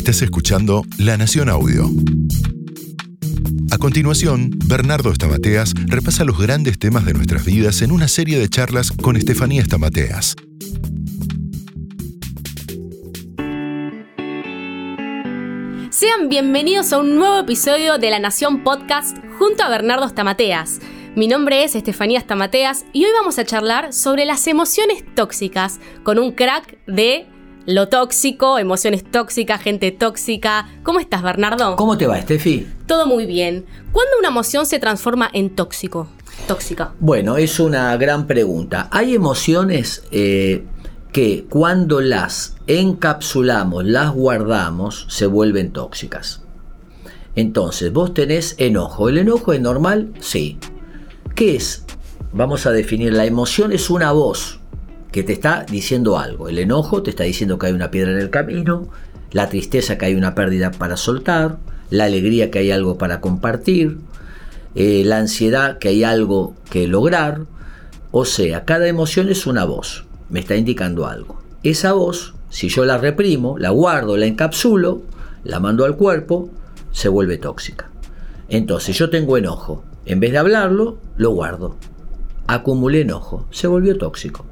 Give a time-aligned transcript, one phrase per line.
[0.00, 1.84] Estás escuchando La Nación Audio.
[3.70, 8.48] A continuación, Bernardo Estamateas repasa los grandes temas de nuestras vidas en una serie de
[8.48, 10.36] charlas con Estefanía Estamateas.
[15.90, 20.80] Sean bienvenidos a un nuevo episodio de La Nación Podcast junto a Bernardo Estamateas.
[21.14, 26.18] Mi nombre es Estefanía Estamateas y hoy vamos a charlar sobre las emociones tóxicas con
[26.18, 27.26] un crack de
[27.66, 30.68] lo tóxico, emociones tóxicas, gente tóxica.
[30.82, 31.76] ¿Cómo estás, Bernardo?
[31.76, 32.66] ¿Cómo te va, Estefi?
[32.86, 33.66] Todo muy bien.
[33.92, 36.08] ¿Cuándo una emoción se transforma en tóxico?
[36.46, 36.92] Tóxica.
[37.00, 38.88] Bueno, es una gran pregunta.
[38.90, 40.64] Hay emociones eh,
[41.12, 46.42] que cuando las encapsulamos, las guardamos, se vuelven tóxicas.
[47.36, 49.08] Entonces, vos tenés enojo.
[49.08, 50.12] ¿El enojo es normal?
[50.20, 50.58] Sí.
[51.34, 51.84] ¿Qué es?
[52.32, 53.12] Vamos a definir.
[53.12, 54.59] La emoción es una voz
[55.12, 56.48] que te está diciendo algo.
[56.48, 58.88] El enojo te está diciendo que hay una piedra en el camino,
[59.32, 61.58] la tristeza que hay una pérdida para soltar,
[61.90, 63.98] la alegría que hay algo para compartir,
[64.74, 67.42] eh, la ansiedad que hay algo que lograr.
[68.12, 71.40] O sea, cada emoción es una voz, me está indicando algo.
[71.62, 75.02] Esa voz, si yo la reprimo, la guardo, la encapsulo,
[75.44, 76.50] la mando al cuerpo,
[76.92, 77.90] se vuelve tóxica.
[78.48, 81.76] Entonces yo tengo enojo, en vez de hablarlo, lo guardo.
[82.46, 84.44] Acumulé enojo, se volvió tóxico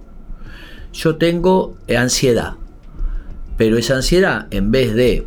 [0.99, 2.55] yo tengo ansiedad.
[3.57, 5.27] Pero esa ansiedad, en vez de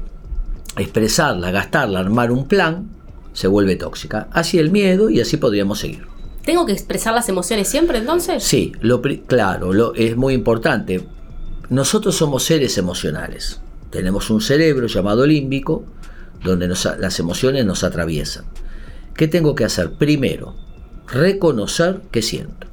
[0.77, 2.89] expresarla, gastarla, armar un plan,
[3.33, 4.27] se vuelve tóxica.
[4.31, 6.05] Así el miedo y así podríamos seguir.
[6.43, 8.43] ¿Tengo que expresar las emociones siempre entonces?
[8.43, 11.07] Sí, lo, claro, lo, es muy importante.
[11.69, 13.61] Nosotros somos seres emocionales.
[13.91, 15.85] Tenemos un cerebro llamado límbico
[16.43, 18.45] donde las emociones nos atraviesan.
[19.15, 19.93] ¿Qué tengo que hacer?
[19.93, 20.55] Primero,
[21.07, 22.70] reconocer que siento.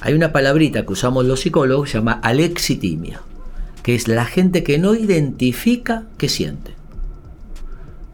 [0.00, 3.20] Hay una palabrita que usamos los psicólogos, se llama alexitimia,
[3.82, 6.74] que es la gente que no identifica qué siente.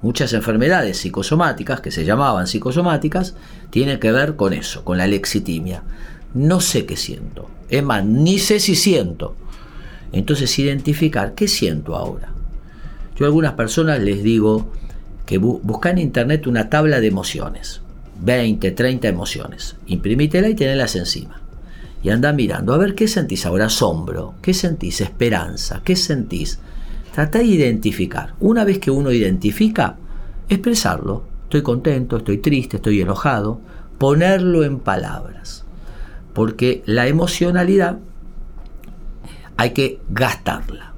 [0.01, 3.35] Muchas enfermedades psicosomáticas, que se llamaban psicosomáticas,
[3.71, 5.83] tienen que ver con eso, con la alexitimia.
[6.33, 7.51] No sé qué siento.
[7.69, 9.37] Es más, ni sé si siento.
[10.13, 12.33] Entonces, identificar qué siento ahora.
[13.17, 14.71] Yo a algunas personas les digo
[15.27, 17.81] que buscan en internet una tabla de emociones.
[18.21, 19.77] 20, 30 emociones.
[19.87, 21.44] Imprimítela y tenerlas encima
[22.05, 26.59] y anda mirando a ver qué sentís ahora, asombro, qué sentís, esperanza, qué sentís.
[27.15, 28.35] Trata de identificar.
[28.41, 29.97] Una vez que uno identifica,
[30.51, 31.25] expresarlo.
[31.45, 33.59] Estoy contento, estoy triste, estoy enojado.
[33.97, 35.65] Ponerlo en palabras.
[36.35, 38.01] Porque la emocionalidad
[39.57, 40.93] hay que gastarla.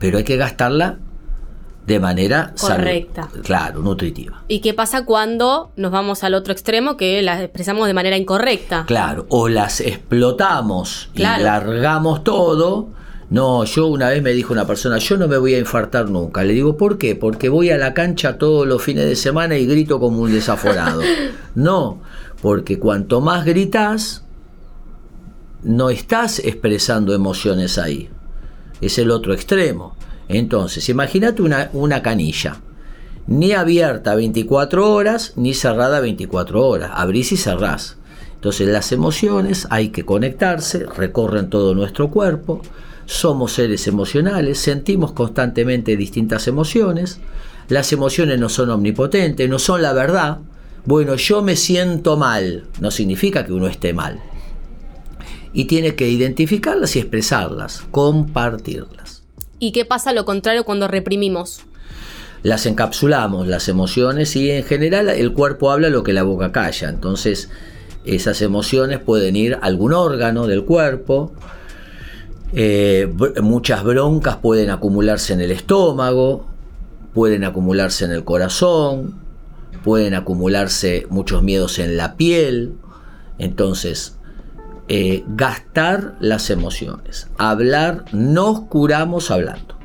[0.00, 0.98] Pero hay que gastarla
[1.88, 3.30] de manera correcta.
[3.42, 4.42] claro, nutritiva.
[4.46, 8.84] ¿Y qué pasa cuando nos vamos al otro extremo que las expresamos de manera incorrecta?
[8.86, 12.90] Claro, o las explotamos y largamos todo.
[13.30, 16.44] No, yo una vez me dijo una persona, yo no me voy a infartar nunca.
[16.44, 17.16] Le digo, ¿por qué?
[17.16, 21.00] Porque voy a la cancha todos los fines de semana y grito como un desaforado.
[21.54, 22.02] no,
[22.42, 24.24] porque cuanto más gritas,
[25.62, 28.10] no estás expresando emociones ahí.
[28.82, 29.97] Es el otro extremo.
[30.28, 32.60] Entonces, imagínate una, una canilla,
[33.26, 37.96] ni abierta 24 horas, ni cerrada 24 horas, abrís y cerrás.
[38.34, 42.62] Entonces las emociones hay que conectarse, recorren todo nuestro cuerpo,
[43.04, 47.18] somos seres emocionales, sentimos constantemente distintas emociones,
[47.68, 50.38] las emociones no son omnipotentes, no son la verdad.
[50.84, 54.20] Bueno, yo me siento mal, no significa que uno esté mal.
[55.52, 59.17] Y tiene que identificarlas y expresarlas, compartirlas.
[59.58, 61.60] ¿Y qué pasa lo contrario cuando reprimimos?
[62.42, 66.88] Las encapsulamos, las emociones, y en general el cuerpo habla lo que la boca calla.
[66.88, 67.50] Entonces,
[68.04, 71.32] esas emociones pueden ir a algún órgano del cuerpo.
[72.52, 76.46] Eh, muchas broncas pueden acumularse en el estómago,
[77.12, 79.20] pueden acumularse en el corazón,
[79.82, 82.74] pueden acumularse muchos miedos en la piel.
[83.38, 84.17] Entonces,
[84.88, 87.28] eh, gastar las emociones.
[87.36, 89.76] Hablar, nos curamos hablando.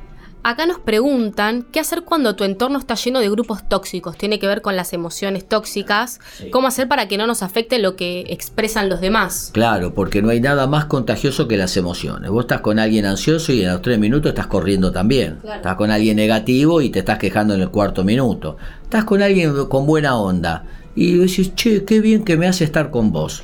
[0.45, 4.17] Acá nos preguntan qué hacer cuando tu entorno está lleno de grupos tóxicos.
[4.17, 6.19] Tiene que ver con las emociones tóxicas.
[6.51, 9.51] ¿Cómo hacer para que no nos afecte lo que expresan los demás?
[9.53, 12.29] Claro, porque no hay nada más contagioso que las emociones.
[12.29, 15.39] Vos estás con alguien ansioso y en los tres minutos estás corriendo también.
[15.43, 18.57] Estás con alguien negativo y te estás quejando en el cuarto minuto.
[18.83, 22.89] Estás con alguien con buena onda y decís, che, qué bien que me hace estar
[22.89, 23.43] con vos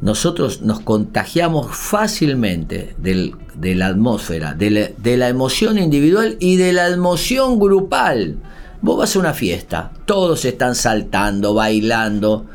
[0.00, 7.58] nosotros nos contagiamos fácilmente de la atmósfera, de la, emoción individual y de la emoción
[7.58, 8.36] grupal.
[8.82, 12.46] Vos vas a una fiesta, todos están saltando, bailando,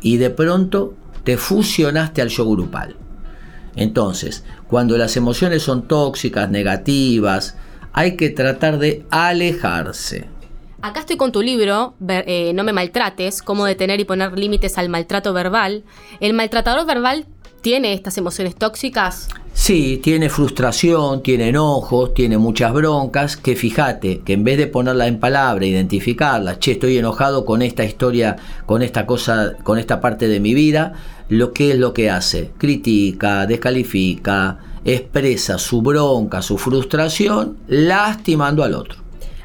[0.00, 0.94] y de pronto
[1.24, 2.96] te fusionaste al show grupal.
[3.76, 7.56] Entonces, cuando las emociones son tóxicas, negativas,
[7.92, 10.28] hay que tratar de alejarse.
[10.84, 14.90] Acá estoy con tu libro, eh, No me maltrates, cómo detener y poner límites al
[14.90, 15.82] maltrato verbal.
[16.20, 17.24] ¿El maltratador verbal
[17.62, 19.28] tiene estas emociones tóxicas?
[19.54, 25.06] Sí, tiene frustración, tiene enojos, tiene muchas broncas, que fíjate, que en vez de ponerla
[25.06, 28.36] en palabra, identificarla, che, estoy enojado con esta historia,
[28.66, 30.92] con esta cosa, con esta parte de mi vida,
[31.30, 38.74] lo que es lo que hace, critica, descalifica, expresa su bronca, su frustración, lastimando al
[38.74, 39.03] otro.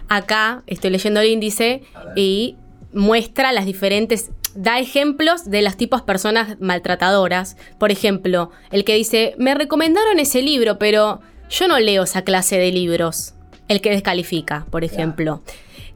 [0.10, 1.84] Acá estoy leyendo el índice
[2.16, 2.58] y
[2.92, 7.56] muestra las diferentes da ejemplos de los tipos de personas maltratadoras.
[7.78, 12.58] Por ejemplo, el que dice, me recomendaron ese libro, pero yo no leo esa clase
[12.58, 13.34] de libros.
[13.68, 15.44] El que descalifica, por ejemplo.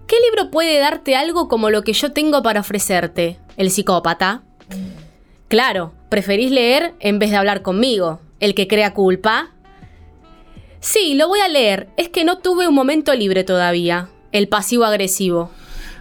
[0.07, 3.39] ¿Qué libro puede darte algo como lo que yo tengo para ofrecerte?
[3.57, 4.43] El psicópata.
[5.47, 8.19] Claro, preferís leer en vez de hablar conmigo.
[8.39, 9.51] El que crea culpa.
[10.83, 11.87] Sí, lo voy a leer.
[11.95, 14.09] Es que no tuve un momento libre todavía.
[14.33, 15.49] El pasivo agresivo.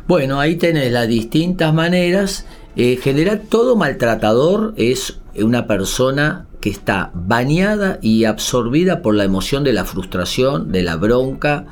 [0.09, 2.47] Bueno, ahí tenés las distintas maneras.
[2.75, 9.63] Eh, general, todo maltratador es una persona que está bañada y absorbida por la emoción
[9.63, 11.67] de la frustración, de la bronca,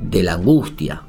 [0.00, 1.02] de la angustia.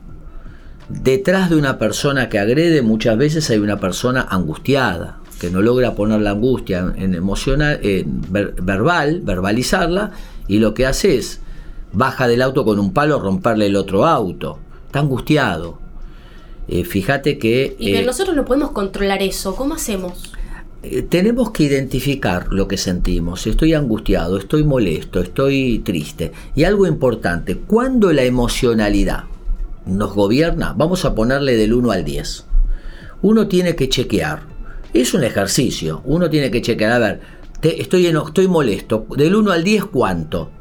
[0.89, 5.95] Detrás de una persona que agrede muchas veces hay una persona angustiada, que no logra
[5.95, 10.11] poner la angustia en emocional, en verbal, verbalizarla,
[10.47, 11.41] y lo que hace es
[11.93, 14.59] baja del auto con un palo romperle el otro auto.
[14.85, 15.79] Está angustiado,
[16.67, 17.75] eh, fíjate que...
[17.79, 20.31] Y eh, nosotros no podemos controlar eso, ¿cómo hacemos?
[20.83, 23.47] Eh, tenemos que identificar lo que sentimos.
[23.47, 26.33] Estoy angustiado, estoy molesto, estoy triste.
[26.55, 29.23] Y algo importante, cuando la emocionalidad
[29.85, 32.45] nos gobierna, vamos a ponerle del 1 al 10.
[33.21, 34.41] Uno tiene que chequear.
[34.93, 36.01] Es un ejercicio.
[36.05, 36.91] Uno tiene que chequear.
[36.91, 37.21] A ver,
[37.61, 39.05] estoy, molesto.
[39.15, 40.51] Del 1 al 10, ¿cuánto?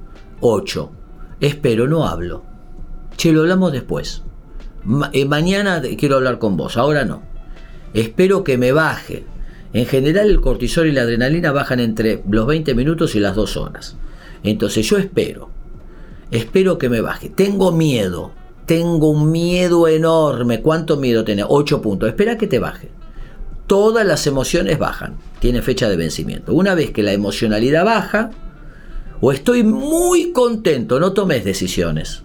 [0.41, 0.91] 8.
[1.41, 2.43] Espero, no hablo.
[3.17, 4.23] Che, lo hablamos después.
[5.13, 7.23] Eh, mañana quiero hablar con vos, ahora no.
[7.93, 9.25] Espero que me baje.
[9.73, 13.57] En general el cortisol y la adrenalina bajan entre los 20 minutos y las 2
[13.57, 13.97] horas.
[14.43, 15.51] Entonces yo espero.
[16.31, 17.29] Espero que me baje.
[17.29, 18.33] Tengo miedo.
[18.65, 20.63] Tengo un miedo enorme.
[20.63, 21.47] ¿Cuánto miedo tenés?
[21.49, 22.09] 8 puntos.
[22.09, 22.91] Espera que te baje.
[23.67, 25.17] Todas las emociones bajan.
[25.47, 26.53] Tiene fecha de vencimiento.
[26.55, 28.31] Una vez que la emocionalidad baja,
[29.21, 32.25] o estoy muy contento, no tomes decisiones.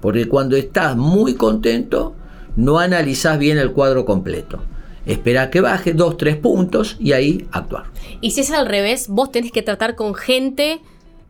[0.00, 2.16] Porque cuando estás muy contento,
[2.56, 4.60] no analizás bien el cuadro completo.
[5.06, 7.84] Espera que baje dos, tres puntos y ahí actuar.
[8.20, 10.80] Y si es al revés, vos tenés que tratar con gente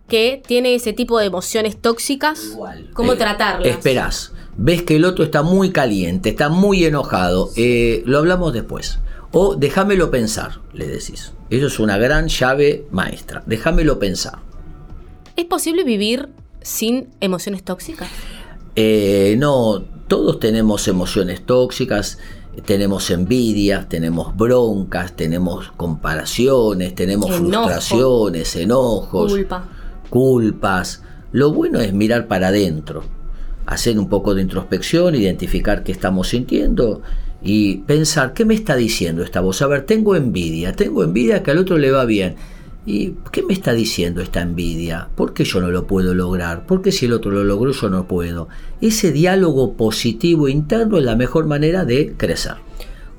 [0.08, 2.56] que tiene ese tipo de emociones tóxicas.
[2.94, 3.69] ¿Cómo eh, tratarlas?
[3.69, 4.32] Esperás.
[4.56, 7.50] Ves que el otro está muy caliente, está muy enojado.
[7.54, 8.98] Eh, lo hablamos después.
[9.32, 11.32] O déjamelo pensar, le decís.
[11.50, 13.42] Eso es una gran llave maestra.
[13.46, 14.38] Déjamelo pensar.
[15.36, 16.28] ¿Es posible vivir
[16.62, 18.08] sin emociones tóxicas?
[18.75, 22.19] Eh, no, todos tenemos emociones tóxicas,
[22.64, 29.34] tenemos envidia, tenemos broncas, tenemos comparaciones, tenemos frustraciones, enojos,
[30.10, 31.02] culpas.
[31.32, 33.04] Lo bueno es mirar para adentro,
[33.66, 37.02] hacer un poco de introspección, identificar qué estamos sintiendo
[37.43, 39.62] y pensar, ¿qué me está diciendo esta voz?
[39.62, 42.37] A ver, tengo envidia, tengo envidia que al otro le va bien
[42.90, 45.11] ¿Y qué me está diciendo esta envidia?
[45.14, 46.64] ¿Por qué yo no lo puedo lograr?
[46.64, 48.49] ¿Por qué si el otro lo logró yo no puedo?
[48.81, 52.54] Ese diálogo positivo interno es la mejor manera de crecer.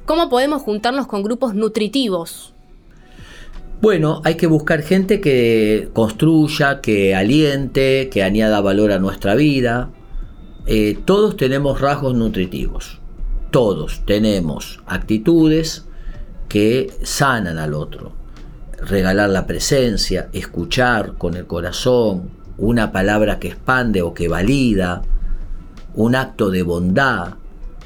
[0.05, 2.55] ¿Cómo podemos juntarnos con grupos nutritivos?
[3.79, 9.91] Bueno, hay que buscar gente que construya, que aliente, que añada valor a nuestra vida.
[10.65, 12.98] Eh, todos tenemos rasgos nutritivos.
[13.51, 15.85] Todos tenemos actitudes
[16.47, 18.19] que sanan al otro
[18.81, 25.01] regalar la presencia, escuchar con el corazón, una palabra que expande o que valida,
[25.93, 27.35] un acto de bondad,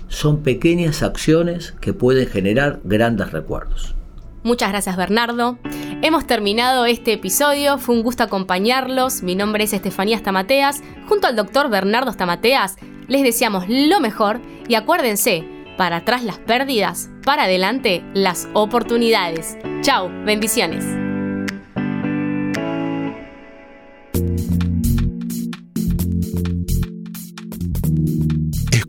[0.07, 3.95] son pequeñas acciones que pueden generar grandes recuerdos.
[4.43, 5.57] Muchas gracias Bernardo.
[6.01, 9.23] Hemos terminado este episodio, fue un gusto acompañarlos.
[9.23, 10.83] Mi nombre es Estefanía Stamateas.
[11.07, 12.75] Junto al doctor Bernardo Stamateas
[13.07, 15.45] les deseamos lo mejor y acuérdense,
[15.77, 19.57] para atrás las pérdidas, para adelante las oportunidades.
[19.81, 20.85] Chao, bendiciones.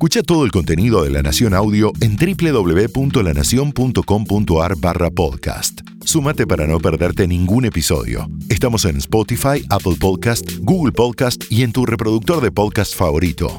[0.04, 5.80] Escucha todo el contenido de La Nación Audio en www.lanacion.com.ar barra podcast.
[6.04, 8.28] Súmate para no perderte ningún episodio.
[8.50, 13.56] Estamos en Spotify, Apple Podcast, Google Podcast y en tu reproductor de podcast favorito.